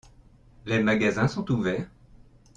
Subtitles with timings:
[0.65, 1.87] Les magasins sont ouverts?